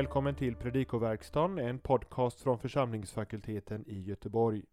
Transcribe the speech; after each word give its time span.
Välkommen 0.00 0.34
till 0.34 0.56
Predikoverkstan, 0.56 1.58
en 1.58 1.78
podcast 1.78 2.40
från 2.40 2.58
församlingsfakulteten 2.58 3.84
i 3.86 4.00
Göteborg. 4.00 4.64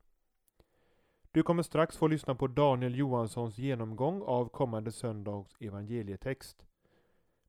Du 1.31 1.43
kommer 1.43 1.63
strax 1.63 1.97
få 1.97 2.07
lyssna 2.07 2.35
på 2.35 2.47
Daniel 2.47 2.95
Johanssons 2.95 3.57
genomgång 3.57 4.21
av 4.21 4.49
kommande 4.49 4.91
söndags 4.91 5.55
evangelietext. 5.59 6.65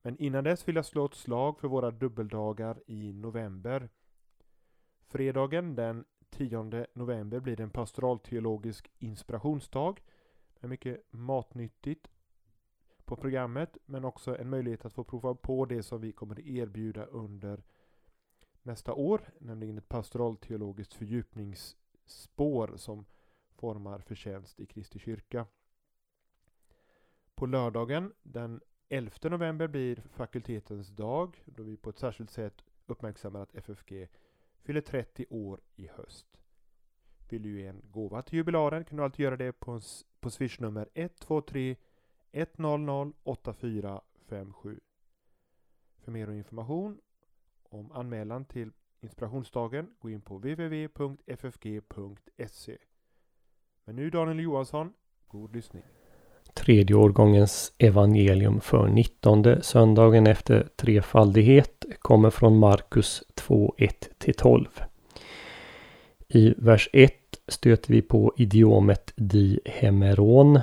Men 0.02 0.16
innan 0.18 0.44
dess 0.44 0.68
vill 0.68 0.76
jag 0.76 0.84
slå 0.84 1.04
ett 1.04 1.14
slag 1.14 1.60
för 1.60 1.68
våra 1.68 1.90
dubbeldagar 1.90 2.82
i 2.86 3.12
november. 3.12 3.88
Fredagen 5.08 5.74
den 5.74 6.04
10 6.30 6.86
november 6.94 7.40
blir 7.40 7.56
det 7.56 7.62
en 7.62 7.70
pastoralteologisk 7.70 8.90
inspirationsdag 8.98 9.94
med 10.60 10.70
mycket 10.70 11.02
matnyttigt 11.10 12.08
på 13.08 13.16
programmet 13.16 13.76
men 13.86 14.04
också 14.04 14.38
en 14.38 14.50
möjlighet 14.50 14.84
att 14.84 14.92
få 14.92 15.04
prova 15.04 15.34
på 15.34 15.64
det 15.64 15.82
som 15.82 16.00
vi 16.00 16.12
kommer 16.12 16.40
erbjuda 16.48 17.04
under 17.04 17.62
nästa 18.62 18.94
år, 18.94 19.20
nämligen 19.38 19.78
ett 19.78 19.88
pastoralteologiskt 19.88 20.94
fördjupningsspår 20.94 22.76
som 22.76 23.04
formar 23.54 23.98
förtjänst 23.98 24.60
i 24.60 24.66
Kristi 24.66 24.98
kyrka. 24.98 25.46
På 27.34 27.46
lördagen 27.46 28.12
den 28.22 28.60
11 28.88 29.12
november 29.22 29.68
blir 29.68 30.02
fakultetens 30.10 30.88
dag 30.88 31.44
då 31.46 31.62
vi 31.62 31.76
på 31.76 31.90
ett 31.90 31.98
särskilt 31.98 32.30
sätt 32.30 32.64
uppmärksammar 32.86 33.40
att 33.40 33.54
FFG 33.54 34.08
fyller 34.62 34.80
30 34.80 35.26
år 35.30 35.60
i 35.76 35.86
höst. 35.86 36.26
Vill 37.28 37.42
du 37.42 37.60
ge 37.60 37.66
en 37.66 37.82
gåva 37.90 38.22
till 38.22 38.36
jubilaren 38.36 38.84
kan 38.84 38.96
du 38.96 39.04
alltid 39.04 39.24
göra 39.24 39.36
det 39.36 39.52
på, 39.52 39.80
på 40.20 40.30
swishnummer 40.30 40.88
123 40.94 41.76
100 42.32 43.12
8457. 43.22 44.80
För 46.04 46.12
mer 46.12 46.30
information 46.30 46.98
om 47.62 47.92
anmälan 47.92 48.44
till 48.44 48.70
inspirationsdagen 49.00 49.90
gå 49.98 50.10
in 50.10 50.20
på 50.20 50.36
www.ffg.se. 50.38 51.58
Men 53.84 53.96
nu 53.96 54.10
Daniel 54.10 54.40
Johansson, 54.40 54.92
god 55.28 55.54
lyssning. 55.56 55.82
Tredje 56.54 56.96
årgångens 56.96 57.72
evangelium 57.78 58.60
för 58.60 58.88
19 58.88 59.62
söndagen 59.62 60.26
efter 60.26 60.68
trefaldighet 60.76 61.84
kommer 61.98 62.30
från 62.30 62.58
Markus 62.58 63.22
2, 63.34 63.74
1-12. 63.78 64.66
I 66.28 66.54
vers 66.58 66.88
1 66.92 67.12
stöter 67.48 67.92
vi 67.92 68.02
på 68.02 68.34
idiomet 68.36 69.12
di 69.16 69.60
hemeron 69.64 70.60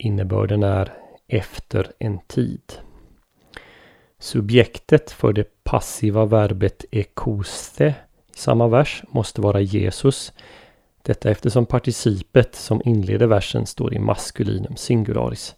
Innebörden 0.00 0.62
är 0.62 0.92
efter 1.28 1.92
en 1.98 2.18
tid. 2.26 2.72
Subjektet 4.18 5.10
för 5.10 5.32
det 5.32 5.64
passiva 5.64 6.24
verbet 6.24 6.84
ekoste 6.90 7.94
i 8.34 8.38
samma 8.38 8.68
vers 8.68 9.02
måste 9.08 9.40
vara 9.40 9.60
Jesus. 9.60 10.32
Detta 11.02 11.30
eftersom 11.30 11.66
participet 11.66 12.54
som 12.54 12.82
inleder 12.84 13.26
versen 13.26 13.66
står 13.66 13.94
i 13.94 13.98
maskulinum 13.98 14.76
singularis. 14.76 15.54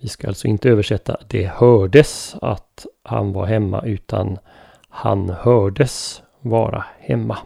Vi 0.00 0.08
ska 0.08 0.28
alltså 0.28 0.48
inte 0.48 0.68
översätta 0.68 1.16
det 1.28 1.46
hördes 1.46 2.36
att 2.42 2.86
han 3.02 3.32
var 3.32 3.46
hemma 3.46 3.82
utan 3.82 4.38
han 4.88 5.30
hördes 5.30 6.22
vara 6.40 6.84
hemma. 6.98 7.38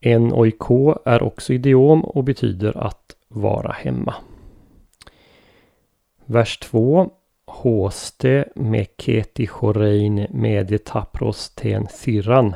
En 0.00 0.32
oiko 0.32 0.94
är 1.04 1.22
också 1.22 1.52
idiom 1.52 2.04
och 2.04 2.24
betyder 2.24 2.76
att 2.78 3.16
vara 3.32 3.72
hemma. 3.72 4.14
Vers 6.26 6.58
2 6.58 7.10
Håste 7.46 8.48
meketi 8.54 9.46
chorein 9.46 10.26
medie 10.30 10.78
tapros 10.78 11.50
ten 11.54 11.86
sirran 11.90 12.54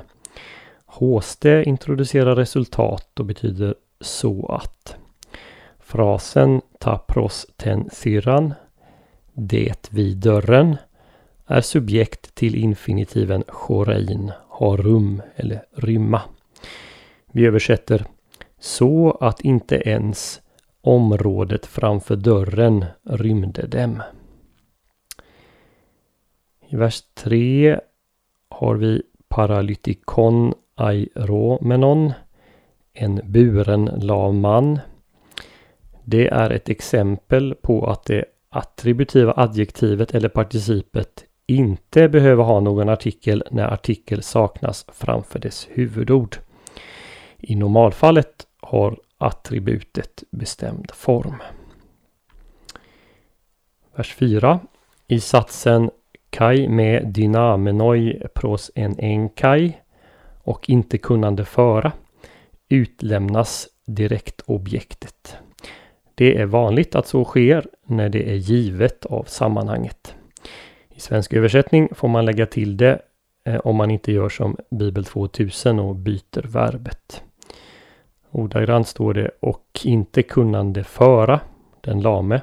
Håste 0.87 1.62
introducerar 1.67 2.37
resultat 2.37 3.21
och 3.21 3.27
betyder 3.27 3.75
så 4.00 4.47
att. 4.47 4.97
Frasen 5.78 6.61
tapros 6.79 7.47
ten 7.56 7.91
sirran, 7.93 8.55
det 9.34 9.89
vid 9.93 10.17
dörren, 10.17 10.77
är 11.47 11.61
subjekt 11.61 12.34
till 12.34 12.55
infinitiven 12.55 13.45
chorein, 13.49 14.33
ha 14.49 14.77
rum 14.77 15.23
eller 15.37 15.65
rymma. 15.73 16.23
Vi 17.33 17.47
översätter 17.47 18.05
så 18.61 19.19
att 19.21 19.41
inte 19.41 19.77
ens 19.77 20.41
området 20.87 21.67
framför 21.67 22.17
dörren 22.17 22.85
rymde 23.05 23.67
dem. 23.67 24.03
I 26.69 26.77
vers 26.77 27.03
3 27.15 27.81
har 28.51 28.75
vi 28.75 29.03
paralytikon 29.29 30.55
airomenon, 30.75 32.13
en 32.93 33.21
buren 33.25 33.85
lam 33.85 34.41
man. 34.41 34.79
Det 36.05 36.29
är 36.29 36.51
ett 36.51 36.69
exempel 36.69 37.55
på 37.55 37.87
att 37.87 38.05
det 38.05 38.25
attributiva 38.49 39.35
adjektivet 39.37 40.15
eller 40.15 40.29
participet 40.29 41.25
inte 41.47 42.09
behöver 42.09 42.45
ha 42.45 42.61
någon 42.61 42.89
artikel 42.89 43.45
när 43.51 43.73
artikel 43.73 44.23
saknas 44.23 44.87
framför 44.93 45.39
dess 45.39 45.69
huvudord. 45.71 46.37
I 47.39 47.57
normalfallet 47.57 48.47
har 48.61 48.99
attributet 49.19 50.25
bestämd 50.31 50.91
form. 50.94 51.43
Vers 53.94 54.15
4. 54.15 54.60
I 55.06 55.21
satsen 55.21 55.91
kai 56.31 56.69
med 56.69 57.09
dynamenoi 57.09 58.22
pros 58.34 58.71
en 58.75 58.97
enkai 58.99 59.76
och 60.43 60.71
inte 60.71 60.99
kunnande 60.99 61.44
föra 61.44 61.93
utlämnas 62.69 63.69
direktobjektet. 63.87 65.37
Det 66.15 66.37
är 66.41 66.47
vanligt 66.47 66.94
att 66.94 67.06
så 67.06 67.25
sker 67.25 67.66
när 67.87 68.09
det 68.09 68.31
är 68.31 68.34
givet 68.34 69.06
av 69.06 69.25
sammanhanget. 69.25 70.15
I 70.91 71.00
svensk 71.00 71.32
översättning 71.32 71.88
får 71.94 72.09
man 72.09 72.25
lägga 72.25 72.47
till 72.47 72.76
det 72.76 73.03
eh, 73.44 73.56
om 73.56 73.76
man 73.76 73.91
inte 73.91 74.12
gör 74.12 74.28
som 74.28 74.56
Bibel 74.71 75.05
2000 75.05 75.78
och 75.78 75.97
byter 75.97 76.47
verbet. 76.47 77.22
Ordagrant 78.37 78.89
står 78.89 79.15
det 79.15 79.31
och 79.41 79.81
inte 79.85 80.23
kunnande 80.23 80.85
föra 80.85 81.41
den 81.81 82.01
lame 82.01 82.41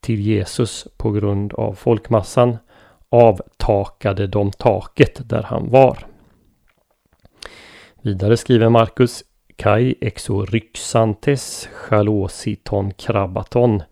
till 0.00 0.20
Jesus 0.20 0.88
på 0.96 1.10
grund 1.10 1.52
av 1.52 1.74
folkmassan 1.74 2.56
avtakade 3.08 4.26
de 4.26 4.50
taket 4.50 5.28
där 5.28 5.42
han 5.42 5.70
var. 5.70 6.06
Vidare 8.02 8.36
skriver 8.36 8.68
Markus 8.68 9.24
Kai 9.56 9.94
exoryxantes 10.00 11.68
chalositon 11.72 12.92
krabaton 12.92 13.82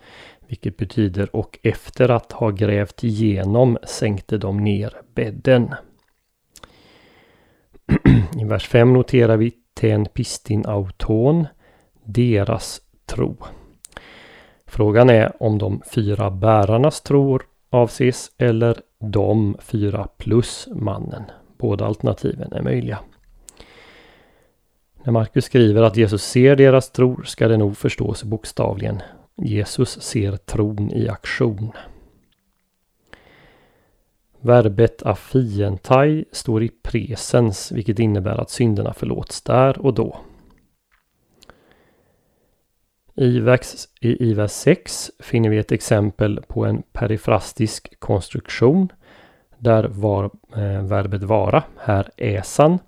vilket 0.49 0.77
betyder 0.77 1.37
och 1.37 1.59
efter 1.63 2.09
att 2.09 2.33
ha 2.33 2.51
grävt 2.51 3.05
igenom 3.05 3.79
sänkte 3.83 4.39
de 4.39 4.65
ner 4.65 4.93
bädden. 5.15 5.75
I 8.41 8.45
vers 8.45 8.69
5 8.69 8.93
noterar 8.93 9.37
vi 9.37 9.53
ten 9.79 10.07
pistin 10.07 10.67
auton, 10.67 11.47
deras 12.05 12.81
tro. 13.07 13.37
Frågan 14.67 15.11
är 15.11 15.43
om 15.43 15.59
de 15.59 15.83
fyra 15.95 16.31
bärarnas 16.31 17.01
tro 17.01 17.39
avses 17.71 18.31
eller 18.39 18.81
de 19.01 19.57
fyra 19.61 20.09
plus 20.17 20.69
mannen. 20.73 21.23
Båda 21.59 21.87
alternativen 21.87 22.53
är 22.53 22.63
möjliga. 22.63 22.99
När 25.05 25.13
Markus 25.13 25.45
skriver 25.45 25.83
att 25.83 25.97
Jesus 25.97 26.23
ser 26.23 26.57
deras 26.57 26.91
tro 26.91 27.25
ska 27.25 27.49
det 27.49 27.57
nog 27.57 27.77
förstås 27.77 28.25
bokstavligen. 28.25 29.03
Jesus 29.37 30.03
ser 30.03 30.37
tron 30.37 30.93
i 30.93 31.09
aktion. 31.09 31.73
Verbet 34.49 35.03
afientai 35.03 36.25
står 36.33 36.63
i 36.63 36.69
presens 36.83 37.73
vilket 37.73 37.99
innebär 37.99 38.41
att 38.41 38.51
synderna 38.51 38.93
förlåts 38.93 39.43
där 39.43 39.79
och 39.79 39.95
då. 39.95 40.17
I 43.15 43.41
vers, 43.41 43.89
i, 44.01 44.35
vers 44.35 44.51
6 44.51 45.11
finner 45.19 45.51
vi 45.51 45.59
ett 45.59 45.73
exempel 45.73 46.41
på 46.49 46.65
en 46.65 46.83
perifrastisk 46.93 48.01
konstruktion 48.01 48.93
där 49.59 49.85
var 49.85 50.25
eh, 50.57 50.83
verbet 50.83 51.23
vara, 51.23 51.63
här 51.79 52.11
äsan, 52.17 52.79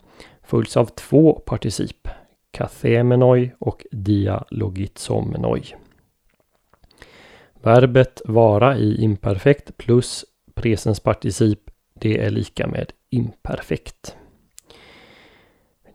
följs 0.43 0.77
av 0.77 0.87
två 0.87 1.33
particip, 1.47 2.09
kathemenoi 2.51 3.53
och 3.59 3.87
dialogitsomenoi. 3.91 5.63
Verbet 7.63 8.23
vara 8.25 8.77
i 8.77 9.03
imperfekt 9.03 9.77
plus 9.77 10.25
presensparticip 10.61 11.71
det 11.95 12.19
är 12.19 12.31
lika 12.31 12.67
med 12.67 12.93
imperfekt. 13.11 14.17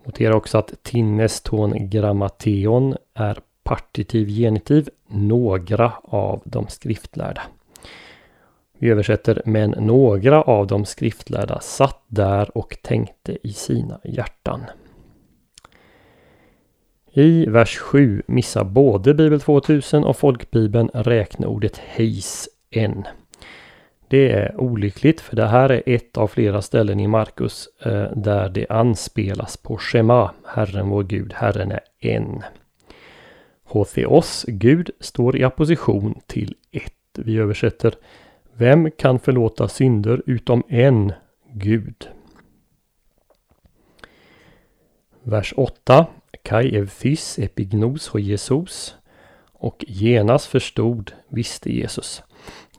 Notera 0.05 0.35
också 0.35 0.57
att 0.57 0.83
tinnes 0.83 1.41
ton 1.41 1.89
grammateon 1.89 2.95
är 3.13 3.39
partitiv 3.63 4.27
genitiv 4.27 4.89
några 5.07 5.93
av 6.03 6.41
de 6.45 6.67
skriftlärda. 6.67 7.41
Vi 8.77 8.89
översätter 8.89 9.41
men 9.45 9.71
några 9.71 10.41
av 10.41 10.67
de 10.67 10.85
skriftlärda 10.85 11.59
satt 11.59 12.03
där 12.07 12.57
och 12.57 12.77
tänkte 12.81 13.37
i 13.47 13.53
sina 13.53 13.99
hjärtan. 14.03 14.61
I 17.11 17.45
vers 17.45 17.77
7 17.77 18.23
missar 18.27 18.63
både 18.63 19.13
Bibel 19.13 19.41
2000 19.41 20.03
och 20.03 20.17
Folkbibeln 20.17 20.89
räkneordet 20.93 21.77
hejs 21.77 22.49
en. 22.69 23.03
Det 24.07 24.31
är 24.31 24.61
olyckligt 24.61 25.21
för 25.21 25.35
det 25.35 25.47
här 25.47 25.71
är 25.71 25.83
ett 25.85 26.17
av 26.17 26.27
flera 26.27 26.61
ställen 26.61 26.99
i 26.99 27.07
Markus 27.07 27.69
eh, 27.85 28.11
där 28.15 28.49
det 28.49 28.67
anspelas 28.69 29.57
på 29.57 29.77
Shema, 29.77 30.31
Herren 30.47 30.89
vår 30.89 31.03
Gud, 31.03 31.33
Herren 31.33 31.71
är 31.71 31.81
en. 31.99 32.43
Hotheos, 33.63 34.45
Gud, 34.47 34.89
står 34.99 35.37
i 35.37 35.45
opposition 35.45 36.19
till 36.27 36.55
ett. 36.71 36.93
Vi 37.17 37.37
översätter 37.37 37.95
Vem 38.53 38.91
kan 38.91 39.19
förlåta 39.19 39.67
synder 39.67 40.21
utom 40.25 40.63
en 40.67 41.13
Gud? 41.53 42.09
Vers 45.23 45.53
8 45.57 46.07
Kai 46.43 46.75
evthys 46.75 47.39
epignos 47.39 48.07
ho 48.07 48.19
Jesus 48.19 48.95
och 49.53 49.85
genast 49.87 50.45
förstod 50.45 51.11
visste 51.29 51.73
Jesus. 51.73 52.23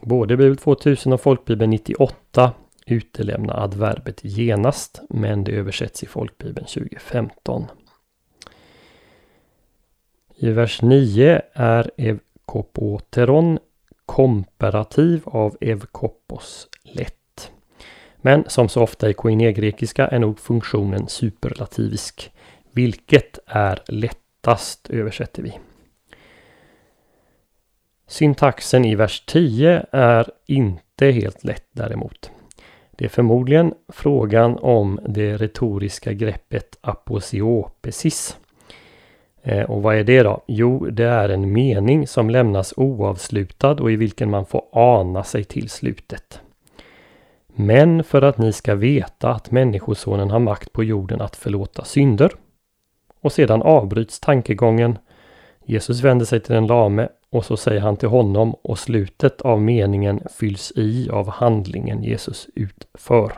Både 0.01 0.37
Bibel 0.37 0.57
2000 0.57 1.13
och 1.13 1.21
Folkbibeln 1.21 1.71
98 1.71 2.53
utelämnar 2.87 3.65
adverbet 3.65 4.25
genast 4.25 5.03
men 5.09 5.45
det 5.45 5.53
översätts 5.53 6.03
i 6.03 6.07
Folkbibeln 6.07 6.67
2015. 6.67 7.67
I 10.37 10.51
vers 10.51 10.83
9 10.83 11.43
är 11.53 11.91
evkopoteron 11.97 13.59
komparativ 14.07 15.23
av 15.25 15.57
evkopos 15.61 16.69
lätt. 16.83 17.51
Men 18.17 18.45
som 18.49 18.69
så 18.69 18.83
ofta 18.83 19.11
i 19.11 19.15
koinegrekiska 19.15 20.07
är 20.07 20.19
nog 20.19 20.39
funktionen 20.39 21.09
superlativisk. 21.09 22.33
Vilket 22.73 23.39
är 23.47 23.83
lättast 23.89 24.91
översätter 24.91 25.43
vi. 25.43 25.59
Syntaxen 28.09 28.85
i 28.85 28.95
vers 28.95 29.25
10 29.27 29.87
är 29.93 30.31
inte 30.47 31.07
helt 31.07 31.45
lätt 31.45 31.69
däremot. 31.73 32.31
Det 32.91 33.05
är 33.05 33.09
förmodligen 33.09 33.75
frågan 33.89 34.59
om 34.59 35.01
det 35.09 35.37
retoriska 35.37 36.13
greppet 36.13 36.79
aposiopesis. 36.81 38.37
Eh, 39.43 39.71
och 39.71 39.83
vad 39.83 39.97
är 39.97 40.05
det 40.05 40.23
då? 40.23 40.43
Jo, 40.47 40.87
det 40.91 41.05
är 41.05 41.29
en 41.29 41.53
mening 41.53 42.07
som 42.07 42.31
lämnas 42.31 42.75
oavslutad 42.77 43.73
och 43.73 43.93
i 43.93 43.97
vilken 43.97 44.31
man 44.31 44.47
får 44.47 44.65
ana 44.73 45.25
sig 45.25 45.45
till 45.45 45.69
slutet. 45.69 46.41
Men 47.47 48.05
för 48.05 48.23
att 48.23 48.39
ni 48.39 48.53
ska 48.53 48.75
veta 48.75 49.31
att 49.31 49.51
Människosonen 49.51 50.31
har 50.31 50.39
makt 50.39 50.73
på 50.73 50.85
jorden 50.85 51.21
att 51.21 51.37
förlåta 51.37 51.85
synder. 51.85 52.31
Och 53.21 53.33
sedan 53.33 53.63
avbryts 53.63 54.21
tankegången. 54.21 54.99
Jesus 55.67 56.01
vänder 56.01 56.27
sig 56.27 56.41
till 56.41 56.55
den 56.55 56.67
lame 56.67 57.09
och 57.31 57.45
så 57.45 57.57
säger 57.57 57.81
han 57.81 57.97
till 57.97 58.09
honom 58.09 58.55
och 58.55 58.79
slutet 58.79 59.41
av 59.41 59.63
meningen 59.63 60.21
fylls 60.39 60.73
i 60.77 61.11
av 61.11 61.29
handlingen 61.29 62.03
Jesus 62.03 62.49
utför. 62.55 63.33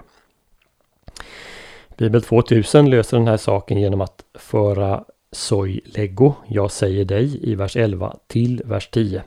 Bibel 1.96 2.22
2000 2.22 2.90
löser 2.90 3.16
den 3.16 3.28
här 3.28 3.36
saken 3.36 3.78
genom 3.78 4.00
att 4.00 4.24
föra 4.34 5.04
soi 5.32 5.80
lego, 5.84 6.34
jag 6.48 6.70
säger 6.70 7.04
dig, 7.04 7.50
i 7.50 7.54
vers 7.54 7.76
11 7.76 8.16
till 8.26 8.62
vers 8.64 8.88
10. 8.88 9.22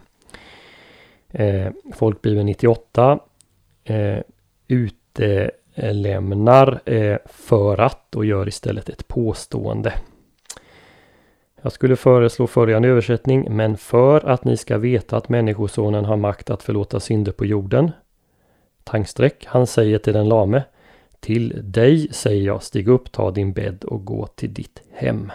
Eh, 1.30 1.71
Folkbibeln 1.94 2.45
98 2.45 3.19
eh, 3.83 4.18
utelämnar 4.68 5.62
eh, 6.86 7.18
för 7.25 7.77
att 7.77 8.15
och 8.15 8.25
gör 8.25 8.48
istället 8.48 8.89
ett 8.89 9.07
påstående. 9.07 9.94
Jag 11.61 11.71
skulle 11.71 11.95
föreslå 11.95 12.47
följande 12.47 12.87
översättning. 12.87 13.47
Men 13.49 13.77
för 13.77 14.29
att 14.29 14.45
ni 14.45 14.57
ska 14.57 14.77
veta 14.77 15.17
att 15.17 15.29
Människosonen 15.29 16.05
har 16.05 16.17
makt 16.17 16.49
att 16.49 16.63
förlåta 16.63 16.99
synder 16.99 17.31
på 17.31 17.45
jorden. 17.45 17.91
Tankstreck. 18.83 19.45
Han 19.47 19.67
säger 19.67 19.97
till 19.97 20.13
den 20.13 20.29
lame. 20.29 20.63
Till 21.19 21.61
dig 21.63 22.07
säger 22.11 22.45
jag, 22.45 22.63
stig 22.63 22.87
upp, 22.87 23.11
ta 23.11 23.31
din 23.31 23.53
bädd 23.53 23.83
och 23.83 24.05
gå 24.05 24.27
till 24.27 24.53
ditt 24.53 24.81
hem. 24.93 25.31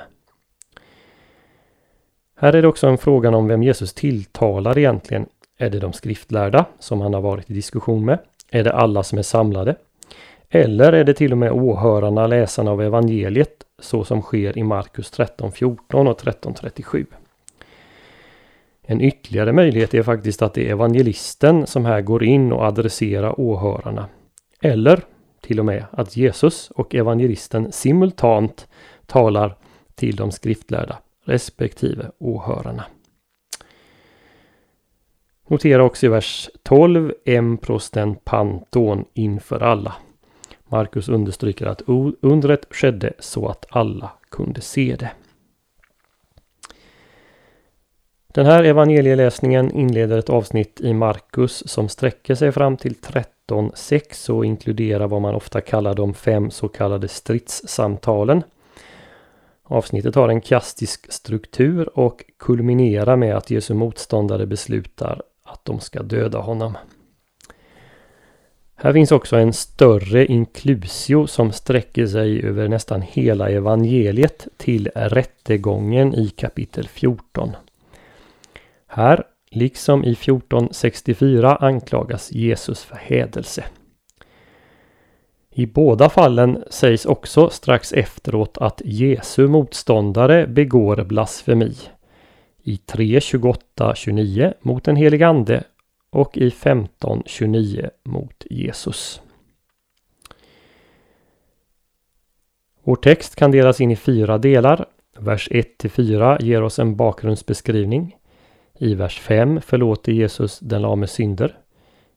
Här 2.38 2.52
är 2.52 2.62
det 2.62 2.68
också 2.68 2.86
en 2.86 2.98
fråga 2.98 3.36
om 3.36 3.48
vem 3.48 3.62
Jesus 3.62 3.94
tilltalar 3.94 4.78
egentligen. 4.78 5.26
Är 5.58 5.70
det 5.70 5.78
de 5.78 5.92
skriftlärda 5.92 6.64
som 6.78 7.00
han 7.00 7.14
har 7.14 7.20
varit 7.20 7.50
i 7.50 7.54
diskussion 7.54 8.04
med? 8.04 8.18
Är 8.50 8.64
det 8.64 8.72
alla 8.72 9.02
som 9.02 9.18
är 9.18 9.22
samlade? 9.22 9.76
Eller 10.48 10.92
är 10.92 11.04
det 11.04 11.14
till 11.14 11.32
och 11.32 11.38
med 11.38 11.52
åhörarna, 11.52 12.26
läsarna 12.26 12.70
av 12.70 12.82
evangeliet 12.82 13.55
så 13.78 14.04
som 14.04 14.22
sker 14.22 14.58
i 14.58 14.62
Markus 14.62 15.12
13.14 15.12 16.10
och 16.10 16.20
13.37. 16.20 17.06
En 18.82 19.00
ytterligare 19.00 19.52
möjlighet 19.52 19.94
är 19.94 20.02
faktiskt 20.02 20.42
att 20.42 20.54
det 20.54 20.66
är 20.66 20.70
evangelisten 20.70 21.66
som 21.66 21.84
här 21.84 22.00
går 22.00 22.24
in 22.24 22.52
och 22.52 22.64
adresserar 22.64 23.40
åhörarna. 23.40 24.08
Eller 24.60 25.04
till 25.40 25.58
och 25.58 25.64
med 25.64 25.84
att 25.90 26.16
Jesus 26.16 26.70
och 26.70 26.94
evangelisten 26.94 27.72
simultant 27.72 28.68
talar 29.06 29.56
till 29.94 30.16
de 30.16 30.32
skriftlärda 30.32 30.98
respektive 31.24 32.10
åhörarna. 32.18 32.84
Notera 35.48 35.84
också 35.84 36.06
i 36.06 36.08
vers 36.08 36.50
12 36.62 37.12
emprosten 37.24 38.14
panton 38.24 39.04
inför 39.14 39.60
alla. 39.60 39.94
Markus 40.68 41.08
understryker 41.08 41.66
att 41.66 41.82
undret 42.20 42.66
skedde 42.70 43.12
så 43.18 43.48
att 43.48 43.66
alla 43.70 44.10
kunde 44.30 44.60
se 44.60 44.96
det. 44.98 45.10
Den 48.36 48.46
här 48.46 48.64
evangelieläsningen 48.64 49.70
inleder 49.70 50.18
ett 50.18 50.30
avsnitt 50.30 50.80
i 50.80 50.94
Markus 50.94 51.68
som 51.68 51.88
sträcker 51.88 52.34
sig 52.34 52.52
fram 52.52 52.76
till 52.76 52.94
13.6 52.94 54.30
och 54.30 54.44
inkluderar 54.44 55.08
vad 55.08 55.22
man 55.22 55.34
ofta 55.34 55.60
kallar 55.60 55.94
de 55.94 56.14
fem 56.14 56.50
så 56.50 56.68
kallade 56.68 57.08
stridssamtalen. 57.08 58.42
Avsnittet 59.62 60.14
har 60.14 60.28
en 60.28 60.40
kastisk 60.40 61.12
struktur 61.12 61.98
och 61.98 62.24
kulminerar 62.38 63.16
med 63.16 63.36
att 63.36 63.50
Jesu 63.50 63.74
motståndare 63.74 64.46
beslutar 64.46 65.22
att 65.44 65.64
de 65.64 65.80
ska 65.80 66.02
döda 66.02 66.38
honom. 66.38 66.76
Här 68.78 68.92
finns 68.92 69.12
också 69.12 69.36
en 69.36 69.52
större 69.52 70.26
inklusio 70.26 71.26
som 71.26 71.52
sträcker 71.52 72.06
sig 72.06 72.46
över 72.46 72.68
nästan 72.68 73.02
hela 73.02 73.50
evangeliet 73.50 74.48
till 74.56 74.90
rättegången 74.94 76.14
i 76.14 76.28
kapitel 76.28 76.88
14. 76.88 77.56
Här, 78.86 79.24
liksom 79.50 80.04
i 80.04 80.12
1464, 80.12 81.56
anklagas 81.56 82.32
Jesus 82.32 82.84
för 82.84 82.96
hädelse. 82.96 83.64
I 85.50 85.66
båda 85.66 86.08
fallen 86.08 86.64
sägs 86.70 87.06
också 87.06 87.50
strax 87.50 87.92
efteråt 87.92 88.58
att 88.58 88.82
Jesu 88.84 89.48
motståndare 89.48 90.46
begår 90.46 91.04
blasfemi. 91.04 91.74
I 92.62 92.80
3.28-29 92.86 94.54
mot 94.60 94.84
den 94.84 94.96
helige 94.96 95.28
Ande 95.28 95.64
och 96.16 96.36
i 96.36 96.48
15.29 96.48 97.90
mot 98.04 98.44
Jesus. 98.50 99.20
Vår 102.82 102.96
text 102.96 103.36
kan 103.36 103.50
delas 103.50 103.80
in 103.80 103.90
i 103.90 103.96
fyra 103.96 104.38
delar. 104.38 104.86
Vers 105.18 105.48
1-4 105.50 106.42
ger 106.42 106.62
oss 106.62 106.78
en 106.78 106.96
bakgrundsbeskrivning. 106.96 108.16
I 108.78 108.94
vers 108.94 109.20
5 109.20 109.60
förlåter 109.60 110.12
Jesus 110.12 110.58
den 110.58 110.82
lames 110.82 111.12
synder. 111.12 111.58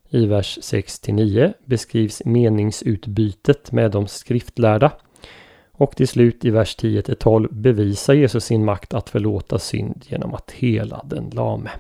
I 0.10 0.26
vers 0.26 0.58
6-9 0.62 1.54
beskrivs 1.66 2.26
meningsutbytet 2.26 3.72
med 3.72 3.92
de 3.92 4.08
skriftlärda. 4.08 4.92
Och 5.72 5.96
till 5.96 6.08
slut 6.08 6.46
i 6.46 6.50
vers 6.50 6.78
10-12 6.78 7.54
bevisar 7.54 8.14
Jesus 8.14 8.46
sin 8.46 8.66
makt 8.66 8.94
att 8.94 9.10
förlåta 9.10 9.60
synd 9.60 10.06
genom 10.08 10.34
att 10.34 10.52
hela 10.52 11.06
den 11.06 11.30
lame. 11.30 11.72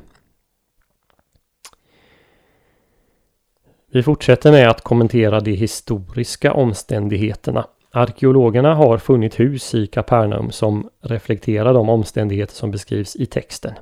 Vi 3.91 4.03
fortsätter 4.03 4.51
med 4.51 4.69
att 4.69 4.81
kommentera 4.81 5.39
de 5.39 5.51
historiska 5.51 6.53
omständigheterna. 6.53 7.67
Arkeologerna 7.91 8.75
har 8.75 8.97
funnit 8.97 9.39
hus 9.39 9.75
i 9.75 9.87
Kapernaum 9.87 10.51
som 10.51 10.89
reflekterar 11.01 11.73
de 11.73 11.89
omständigheter 11.89 12.53
som 12.53 12.71
beskrivs 12.71 13.15
i 13.15 13.25
texten. 13.25 13.73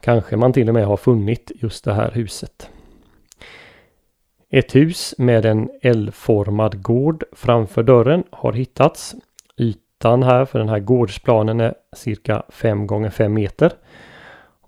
Kanske 0.00 0.36
man 0.36 0.52
till 0.52 0.68
och 0.68 0.74
med 0.74 0.86
har 0.86 0.96
funnit 0.96 1.52
just 1.54 1.84
det 1.84 1.94
här 1.94 2.10
huset. 2.10 2.70
Ett 4.50 4.74
hus 4.74 5.14
med 5.18 5.46
en 5.46 5.70
L-formad 5.82 6.82
gård 6.82 7.24
framför 7.32 7.82
dörren 7.82 8.24
har 8.30 8.52
hittats. 8.52 9.14
Ytan 9.56 10.22
här 10.22 10.44
för 10.44 10.58
den 10.58 10.68
här 10.68 10.78
gårdsplanen 10.78 11.60
är 11.60 11.74
cirka 11.96 12.42
5 12.48 12.86
gånger 12.86 13.10
5 13.10 13.34
meter. 13.34 13.72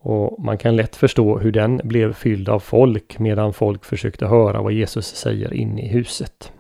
Och 0.05 0.43
man 0.43 0.59
kan 0.59 0.77
lätt 0.77 0.97
förstå 0.97 1.39
hur 1.39 1.53
den 1.53 1.81
blev 1.85 2.13
fylld 2.13 2.49
av 2.49 2.61
folk 2.61 3.19
medan 3.19 3.53
folk 3.53 3.85
försökte 3.85 4.27
höra 4.27 4.63
vad 4.63 4.73
Jesus 4.73 5.07
säger 5.07 5.55
inne 5.55 5.83
i 5.83 5.89
huset. 5.89 6.53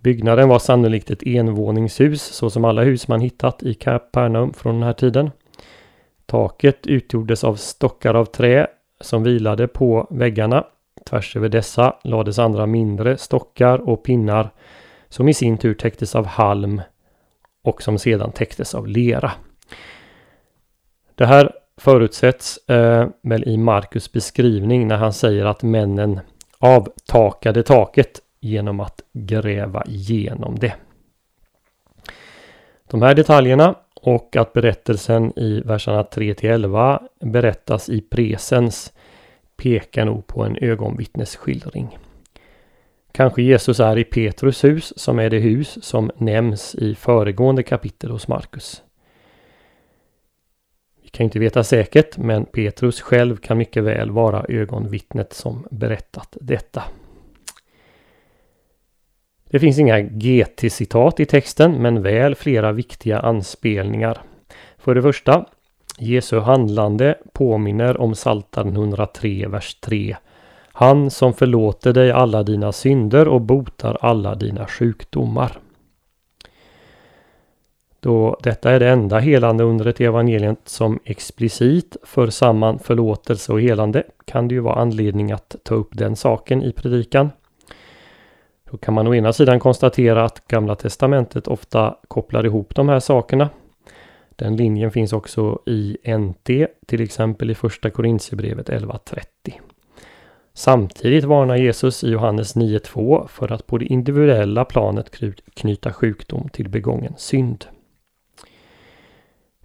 Byggnaden 0.00 0.48
var 0.48 0.58
sannolikt 0.58 1.10
ett 1.10 1.22
envåningshus 1.26 2.22
så 2.22 2.50
som 2.50 2.64
alla 2.64 2.82
hus 2.82 3.08
man 3.08 3.20
hittat 3.20 3.62
i 3.62 3.74
Kapernaum 3.74 4.52
från 4.52 4.74
den 4.74 4.82
här 4.82 4.92
tiden. 4.92 5.30
Taket 6.26 6.86
utgjordes 6.86 7.44
av 7.44 7.54
stockar 7.54 8.14
av 8.14 8.24
trä 8.24 8.66
som 9.00 9.22
vilade 9.22 9.68
på 9.68 10.06
väggarna. 10.10 10.64
Tvärs 11.10 11.36
över 11.36 11.48
dessa 11.48 11.96
lades 12.04 12.38
andra 12.38 12.66
mindre 12.66 13.16
stockar 13.16 13.88
och 13.88 14.02
pinnar 14.02 14.50
som 15.08 15.28
i 15.28 15.34
sin 15.34 15.58
tur 15.58 15.74
täcktes 15.74 16.14
av 16.14 16.26
halm 16.26 16.82
och 17.62 17.82
som 17.82 17.98
sedan 17.98 18.32
täcktes 18.32 18.74
av 18.74 18.86
lera. 18.86 19.32
Det 21.14 21.26
här 21.26 21.52
förutsätts 21.80 22.68
eh, 22.68 23.08
väl 23.22 23.48
i 23.48 23.56
Markus 23.56 24.12
beskrivning 24.12 24.88
när 24.88 24.96
han 24.96 25.12
säger 25.12 25.44
att 25.44 25.62
männen 25.62 26.20
avtakade 26.58 27.62
taket 27.62 28.20
genom 28.40 28.80
att 28.80 29.00
gräva 29.12 29.84
igenom 29.84 30.58
det. 30.58 30.74
De 32.90 33.02
här 33.02 33.14
detaljerna 33.14 33.74
och 33.94 34.36
att 34.36 34.52
berättelsen 34.52 35.38
i 35.38 35.60
verserna 35.60 36.04
3 36.04 36.34
11 36.42 37.02
berättas 37.20 37.88
i 37.88 38.00
presens 38.00 38.92
pekar 39.56 40.04
nog 40.04 40.26
på 40.26 40.42
en 40.44 40.56
ögonvittnesskildring. 40.60 41.98
Kanske 43.12 43.42
Jesus 43.42 43.80
är 43.80 43.98
i 43.98 44.04
Petrus 44.04 44.64
hus 44.64 44.92
som 44.96 45.18
är 45.18 45.30
det 45.30 45.38
hus 45.38 45.84
som 45.84 46.10
nämns 46.16 46.74
i 46.74 46.94
föregående 46.94 47.62
kapitel 47.62 48.10
hos 48.10 48.28
Markus. 48.28 48.82
Vi 51.12 51.16
kan 51.16 51.24
inte 51.24 51.38
veta 51.38 51.64
säkert 51.64 52.16
men 52.16 52.44
Petrus 52.44 53.00
själv 53.00 53.36
kan 53.36 53.58
mycket 53.58 53.84
väl 53.84 54.10
vara 54.10 54.44
ögonvittnet 54.48 55.32
som 55.32 55.66
berättat 55.70 56.36
detta. 56.40 56.82
Det 59.50 59.58
finns 59.58 59.78
inga 59.78 60.00
GT-citat 60.00 61.20
i 61.20 61.26
texten 61.26 61.72
men 61.72 62.02
väl 62.02 62.34
flera 62.34 62.72
viktiga 62.72 63.20
anspelningar. 63.20 64.18
För 64.78 64.94
det 64.94 65.02
första, 65.02 65.44
Jesu 65.98 66.38
handlande 66.38 67.14
påminner 67.32 68.00
om 68.00 68.12
Psaltaren 68.12 68.76
103, 68.76 69.48
vers 69.48 69.74
3. 69.80 70.16
Han 70.72 71.10
som 71.10 71.34
förlåter 71.34 71.92
dig 71.92 72.12
alla 72.12 72.42
dina 72.42 72.72
synder 72.72 73.28
och 73.28 73.40
botar 73.40 73.98
alla 74.00 74.34
dina 74.34 74.66
sjukdomar. 74.66 75.58
Då 78.00 78.36
detta 78.42 78.70
är 78.70 78.80
det 78.80 78.88
enda 78.88 79.18
helande 79.18 79.64
undret 79.64 80.00
i 80.00 80.04
evangeliet 80.04 80.58
som 80.64 80.98
explicit 81.04 81.96
för 82.02 82.30
samman 82.30 82.78
förlåtelse 82.78 83.52
och 83.52 83.60
helande 83.60 84.02
kan 84.24 84.48
det 84.48 84.54
ju 84.54 84.60
vara 84.60 84.74
anledning 84.74 85.32
att 85.32 85.56
ta 85.62 85.74
upp 85.74 85.88
den 85.92 86.16
saken 86.16 86.62
i 86.62 86.72
predikan. 86.72 87.30
Då 88.70 88.76
kan 88.76 88.94
man 88.94 89.06
å 89.06 89.14
ena 89.14 89.32
sidan 89.32 89.60
konstatera 89.60 90.24
att 90.24 90.48
Gamla 90.48 90.74
Testamentet 90.74 91.48
ofta 91.48 91.96
kopplar 92.08 92.46
ihop 92.46 92.74
de 92.74 92.88
här 92.88 93.00
sakerna. 93.00 93.50
Den 94.36 94.56
linjen 94.56 94.90
finns 94.90 95.12
också 95.12 95.58
i 95.66 95.96
NT, 96.18 96.66
till 96.86 97.00
exempel 97.00 97.50
i 97.50 97.54
Första 97.54 97.90
Korintierbrevet 97.90 98.68
11.30. 98.68 99.22
Samtidigt 100.54 101.24
varnar 101.24 101.56
Jesus 101.56 102.04
i 102.04 102.10
Johannes 102.10 102.56
9.2 102.56 103.28
för 103.28 103.52
att 103.52 103.66
på 103.66 103.78
det 103.78 103.84
individuella 103.84 104.64
planet 104.64 105.10
knyta 105.54 105.92
sjukdom 105.92 106.48
till 106.48 106.68
begången 106.68 107.14
synd. 107.16 107.64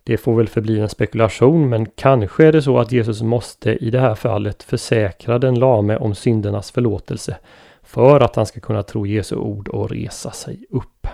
Det 0.08 0.18
får 0.18 0.36
väl 0.36 0.48
förbli 0.48 0.80
en 0.80 0.90
spekulation 0.90 1.70
men 1.70 1.86
kanske 1.86 2.46
är 2.46 2.52
det 2.52 2.62
så 2.62 2.80
att 2.80 2.92
Jesus 2.92 3.22
måste 3.22 3.72
i 3.72 3.90
det 3.90 4.00
här 4.00 4.16
fallet 4.16 4.64
försäkra 4.64 5.40
den 5.40 5.60
lame 5.60 5.98
om 5.98 6.16
syndernas 6.16 6.72
förlåtelse 6.72 7.38
för 7.84 8.20
att 8.20 8.36
han 8.36 8.46
ska 8.46 8.60
kunna 8.60 8.84
tro 8.84 9.06
Jesu 9.06 9.36
ord 9.36 9.68
och 9.68 9.90
resa 9.90 10.32
sig 10.32 10.66
upp. 10.70 11.08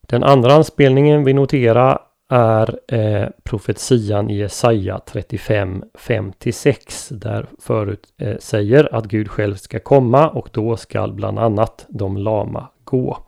Den 0.00 0.24
andra 0.24 0.52
anspelningen 0.52 1.24
vi 1.24 1.32
noterar 1.32 1.98
är 2.28 2.78
eh, 2.94 3.28
profetian 3.42 4.30
i 4.30 4.36
Jesaja 4.36 5.00
35, 5.06 5.84
5-6 5.94 7.14
där 7.14 7.46
förut 7.58 8.12
eh, 8.18 8.36
säger 8.38 8.94
att 8.94 9.04
Gud 9.04 9.30
själv 9.30 9.54
ska 9.54 9.80
komma 9.80 10.28
och 10.28 10.48
då 10.52 10.76
skall 10.76 11.12
bland 11.12 11.38
annat 11.38 11.86
de 11.88 12.16
lama 12.16 12.68
gå. 12.84 13.25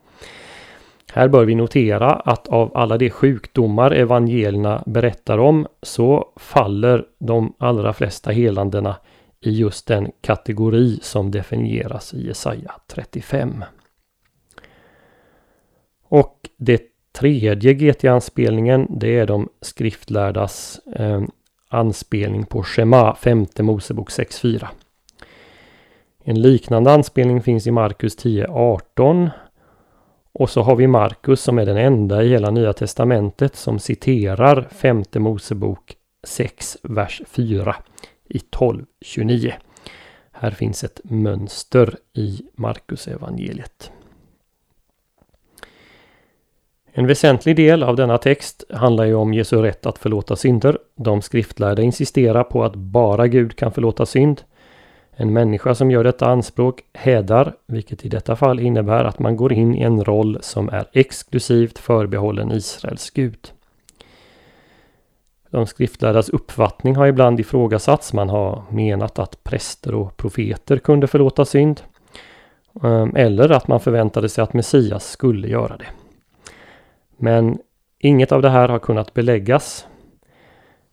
Här 1.12 1.28
bör 1.28 1.44
vi 1.44 1.54
notera 1.54 2.10
att 2.12 2.48
av 2.48 2.76
alla 2.76 2.98
de 2.98 3.10
sjukdomar 3.10 3.90
evangelierna 3.90 4.82
berättar 4.86 5.38
om 5.38 5.66
så 5.82 6.32
faller 6.36 7.04
de 7.18 7.54
allra 7.58 7.92
flesta 7.92 8.30
helandena 8.30 8.96
i 9.40 9.50
just 9.50 9.86
den 9.86 10.10
kategori 10.20 10.98
som 11.02 11.30
definieras 11.30 12.14
i 12.14 12.26
Jesaja 12.26 12.72
35. 12.86 13.64
Och 16.08 16.48
det 16.56 16.82
tredje 17.12 17.74
GT-anspelningen 17.74 18.86
det 18.90 19.18
är 19.18 19.26
de 19.26 19.48
skriftlärdas 19.60 20.80
eh, 20.96 21.22
anspelning 21.68 22.46
på 22.46 22.62
Shema, 22.62 23.14
femte 23.14 23.62
Mosebok 23.62 24.10
6.4. 24.10 24.66
En 26.24 26.42
liknande 26.42 26.92
anspelning 26.92 27.42
finns 27.42 27.66
i 27.66 27.70
Markus 27.70 28.18
10.18 28.18 29.30
och 30.32 30.50
så 30.50 30.62
har 30.62 30.76
vi 30.76 30.86
Markus 30.86 31.40
som 31.40 31.58
är 31.58 31.66
den 31.66 31.76
enda 31.76 32.22
i 32.22 32.28
hela 32.28 32.50
Nya 32.50 32.72
Testamentet 32.72 33.56
som 33.56 33.78
citerar 33.78 34.68
femte 34.70 35.20
Mosebok 35.20 35.96
6, 36.22 36.78
vers 36.82 37.22
4 37.26 37.76
i 38.28 38.38
12.29. 38.38 39.52
Här 40.32 40.50
finns 40.50 40.84
ett 40.84 41.00
mönster 41.04 41.96
i 42.12 42.42
Markus 42.54 43.08
evangeliet. 43.08 43.92
En 46.92 47.06
väsentlig 47.06 47.56
del 47.56 47.82
av 47.82 47.96
denna 47.96 48.18
text 48.18 48.64
handlar 48.70 49.04
ju 49.04 49.14
om 49.14 49.34
Jesu 49.34 49.62
rätt 49.62 49.86
att 49.86 49.98
förlåta 49.98 50.36
synder. 50.36 50.78
De 50.96 51.22
skriftlärda 51.22 51.82
insisterar 51.82 52.44
på 52.44 52.64
att 52.64 52.74
bara 52.74 53.28
Gud 53.28 53.56
kan 53.56 53.72
förlåta 53.72 54.06
synd. 54.06 54.42
En 55.20 55.32
människa 55.32 55.74
som 55.74 55.90
gör 55.90 56.04
detta 56.04 56.26
anspråk 56.26 56.84
hädar, 56.92 57.54
vilket 57.66 58.04
i 58.04 58.08
detta 58.08 58.36
fall 58.36 58.60
innebär 58.60 59.04
att 59.04 59.18
man 59.18 59.36
går 59.36 59.52
in 59.52 59.74
i 59.74 59.82
en 59.82 60.04
roll 60.04 60.38
som 60.40 60.68
är 60.68 60.88
exklusivt 60.92 61.78
förbehållen 61.78 62.52
Israels 62.52 63.10
Gud. 63.10 63.52
De 65.50 65.66
skriftlärdas 65.66 66.28
uppfattning 66.28 66.96
har 66.96 67.06
ibland 67.06 67.40
ifrågasatts. 67.40 68.12
Man 68.12 68.28
har 68.28 68.62
menat 68.70 69.18
att 69.18 69.44
präster 69.44 69.94
och 69.94 70.16
profeter 70.16 70.78
kunde 70.78 71.06
förlåta 71.06 71.44
synd. 71.44 71.80
Ehm, 72.82 73.16
eller 73.16 73.50
att 73.50 73.68
man 73.68 73.80
förväntade 73.80 74.28
sig 74.28 74.42
att 74.42 74.52
Messias 74.52 75.10
skulle 75.10 75.48
göra 75.48 75.76
det. 75.76 75.88
Men 77.16 77.58
inget 77.98 78.32
av 78.32 78.42
det 78.42 78.50
här 78.50 78.68
har 78.68 78.78
kunnat 78.78 79.14
beläggas. 79.14 79.86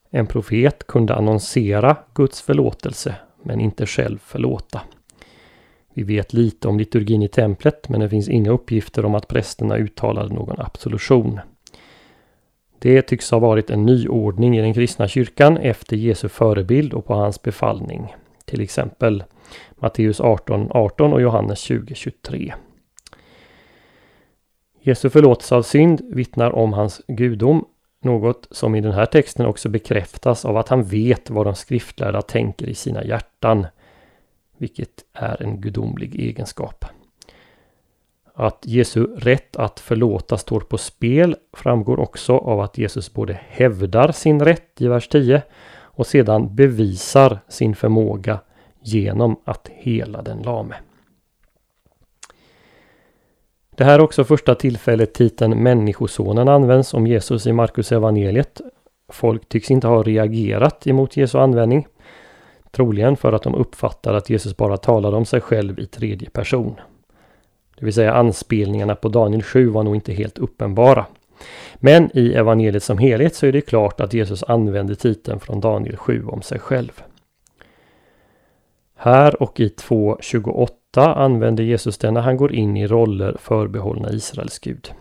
En 0.09 0.27
profet 0.27 0.87
kunde 0.87 1.15
annonsera 1.15 1.97
Guds 2.13 2.41
förlåtelse 2.41 3.15
men 3.45 3.59
inte 3.59 3.85
själv 3.85 4.17
förlåta. 4.17 4.81
Vi 5.93 6.03
vet 6.03 6.33
lite 6.33 6.67
om 6.67 6.77
liturgin 6.77 7.23
i 7.23 7.27
templet 7.27 7.89
men 7.89 7.99
det 7.99 8.09
finns 8.09 8.29
inga 8.29 8.51
uppgifter 8.51 9.05
om 9.05 9.15
att 9.15 9.27
prästerna 9.27 9.77
uttalade 9.77 10.33
någon 10.33 10.59
absolution. 10.59 11.39
Det 12.79 13.01
tycks 13.01 13.31
ha 13.31 13.39
varit 13.39 13.69
en 13.69 13.85
nyordning 13.85 14.57
i 14.57 14.61
den 14.61 14.73
kristna 14.73 15.07
kyrkan 15.07 15.57
efter 15.57 15.97
Jesu 15.97 16.29
förebild 16.29 16.93
och 16.93 17.05
på 17.05 17.13
hans 17.13 17.41
befallning. 17.41 18.15
Till 18.45 18.61
exempel 18.61 19.23
Matteus 19.75 20.21
18, 20.21 20.67
18 20.69 21.13
och 21.13 21.21
Johannes 21.21 21.59
20, 21.59 21.95
23. 21.95 22.53
Jesu 24.81 25.09
förlåtelse 25.09 25.55
av 25.55 25.61
synd 25.61 26.01
vittnar 26.11 26.51
om 26.51 26.73
hans 26.73 27.01
gudom, 27.07 27.65
något 28.05 28.47
som 28.51 28.75
i 28.75 28.81
den 28.81 28.91
här 28.91 29.05
texten 29.05 29.45
också 29.45 29.69
bekräftas 29.69 30.45
av 30.45 30.57
att 30.57 30.69
han 30.69 30.83
vet 30.83 31.29
vad 31.29 31.45
de 31.45 31.55
skriftlärda 31.55 32.21
tänker 32.21 32.69
i 32.69 32.75
sina 32.75 33.03
hjärtan, 33.03 33.67
vilket 34.57 35.03
är 35.13 35.41
en 35.41 35.61
gudomlig 35.61 36.19
egenskap. 36.19 36.85
Att 38.33 38.59
Jesu 38.65 39.07
rätt 39.17 39.55
att 39.55 39.79
förlåta 39.79 40.37
står 40.37 40.59
på 40.59 40.77
spel 40.77 41.35
framgår 41.53 41.99
också 41.99 42.37
av 42.37 42.59
att 42.59 42.77
Jesus 42.77 43.13
både 43.13 43.39
hävdar 43.47 44.11
sin 44.11 44.41
rätt 44.41 44.81
i 44.81 44.87
vers 44.87 45.07
10 45.07 45.41
och 45.95 46.07
sedan 46.07 46.55
bevisar 46.55 47.39
sin 47.47 47.75
förmåga 47.75 48.39
genom 48.81 49.39
att 49.45 49.69
hela 49.73 50.21
den 50.21 50.41
lame. 50.41 50.75
Det 53.77 53.83
här 53.83 53.99
är 53.99 54.01
också 54.01 54.23
första 54.23 54.55
tillfället 54.55 55.13
titeln 55.13 55.63
Människosonen 55.63 56.47
används 56.47 56.93
om 56.93 57.07
Jesus 57.07 57.47
i 57.47 57.53
Markus 57.53 57.91
evangeliet. 57.91 58.61
Folk 59.09 59.49
tycks 59.49 59.71
inte 59.71 59.87
ha 59.87 60.03
reagerat 60.03 60.87
emot 60.87 61.17
Jesu 61.17 61.37
användning. 61.37 61.87
Troligen 62.71 63.17
för 63.17 63.33
att 63.33 63.43
de 63.43 63.55
uppfattar 63.55 64.13
att 64.13 64.29
Jesus 64.29 64.57
bara 64.57 64.77
talade 64.77 65.17
om 65.17 65.25
sig 65.25 65.41
själv 65.41 65.79
i 65.79 65.85
tredje 65.85 66.29
person. 66.29 66.75
Det 67.77 67.85
vill 67.85 67.93
säga 67.93 68.13
anspelningarna 68.13 68.95
på 68.95 69.09
Daniel 69.09 69.43
7 69.43 69.69
var 69.69 69.83
nog 69.83 69.95
inte 69.95 70.13
helt 70.13 70.37
uppenbara. 70.37 71.05
Men 71.75 72.09
i 72.17 72.33
evangeliet 72.33 72.83
som 72.83 72.97
helhet 72.97 73.35
så 73.35 73.45
är 73.45 73.51
det 73.51 73.61
klart 73.61 74.01
att 74.01 74.13
Jesus 74.13 74.43
använder 74.43 74.95
titeln 74.95 75.39
från 75.39 75.59
Daniel 75.59 75.97
7 75.97 76.25
om 76.25 76.41
sig 76.41 76.59
själv. 76.59 77.01
Här 78.97 79.41
och 79.43 79.59
i 79.59 79.67
2.28 79.67 80.69
använder 81.01 81.63
Jesus 81.63 81.97
den 81.97 82.13
när 82.13 82.21
han 82.21 82.37
går 82.37 82.53
in 82.53 82.77
i 82.77 82.87
roller 82.87 83.37
förbehållna 83.39 84.11
Israels 84.11 84.59
Gud. 84.59 84.91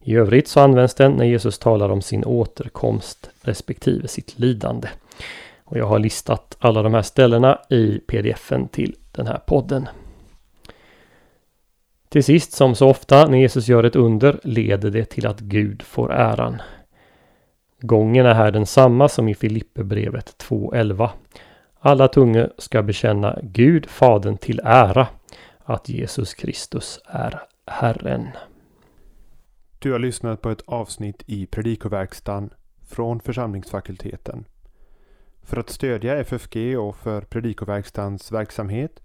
I 0.00 0.14
övrigt 0.16 0.48
så 0.48 0.60
används 0.60 0.94
den 0.94 1.12
när 1.12 1.24
Jesus 1.24 1.58
talar 1.58 1.88
om 1.88 2.02
sin 2.02 2.24
återkomst 2.24 3.30
respektive 3.42 4.08
sitt 4.08 4.38
lidande. 4.38 4.88
Och 5.64 5.78
jag 5.78 5.86
har 5.86 5.98
listat 5.98 6.56
alla 6.58 6.82
de 6.82 6.94
här 6.94 7.02
ställena 7.02 7.58
i 7.70 7.98
pdfen 7.98 8.68
till 8.68 8.94
den 9.12 9.26
här 9.26 9.38
podden. 9.46 9.88
Till 12.08 12.24
sist, 12.24 12.52
som 12.52 12.74
så 12.74 12.88
ofta 12.88 13.26
när 13.26 13.38
Jesus 13.38 13.68
gör 13.68 13.84
ett 13.84 13.96
under, 13.96 14.40
leder 14.42 14.90
det 14.90 15.04
till 15.04 15.26
att 15.26 15.40
Gud 15.40 15.82
får 15.82 16.12
äran. 16.12 16.62
Gången 17.80 18.26
är 18.26 18.34
här 18.34 18.50
densamma 18.50 19.08
som 19.08 19.28
i 19.28 19.34
Filipperbrevet 19.34 20.44
2.11. 20.48 21.08
Alla 21.84 22.08
tungor 22.08 22.52
ska 22.58 22.82
bekänna 22.82 23.38
Gud, 23.42 23.90
Fadern 23.90 24.36
till 24.36 24.60
ära, 24.64 25.08
att 25.58 25.88
Jesus 25.88 26.34
Kristus 26.34 27.00
är 27.06 27.42
Herren. 27.66 28.28
Du 29.78 29.92
har 29.92 29.98
lyssnat 29.98 30.42
på 30.42 30.50
ett 30.50 30.62
avsnitt 30.66 31.22
i 31.26 31.46
Predikoverkstan 31.46 32.50
från 32.88 33.20
församlingsfakulteten. 33.20 34.44
För 35.42 35.56
att 35.56 35.70
stödja 35.70 36.16
FFG 36.16 36.78
och 36.78 36.96
för 36.96 37.20
Predikoverkstans 37.20 38.32
verksamhet 38.32 39.02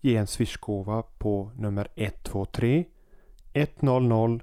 ge 0.00 0.16
en 0.16 0.26
swishgåva 0.26 1.02
på 1.02 1.50
nummer 1.56 1.88
123 1.94 2.84
100 3.52 4.40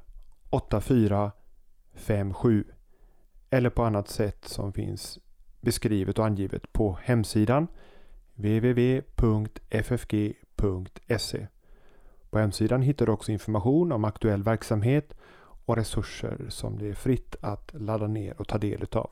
8457 0.49 2.63
eller 3.49 3.69
på 3.69 3.83
annat 3.83 4.09
sätt 4.09 4.45
som 4.45 4.73
finns 4.73 5.19
beskrivet 5.65 6.19
och 6.19 6.25
angivet 6.25 6.73
på 6.73 6.97
hemsidan 7.03 7.67
www.ffg.se. 8.35 9.07
På 12.29 12.39
hemsidan 12.39 12.81
hittar 12.81 13.05
du 13.05 13.11
också 13.11 13.31
information 13.31 13.91
om 13.91 14.05
aktuell 14.05 14.43
verksamhet 14.43 15.13
och 15.65 15.75
resurser 15.75 16.45
som 16.49 16.77
det 16.77 16.89
är 16.89 16.93
fritt 16.93 17.35
att 17.41 17.71
ladda 17.73 18.07
ner 18.07 18.41
och 18.41 18.47
ta 18.47 18.57
del 18.57 18.83
utav. 18.83 19.09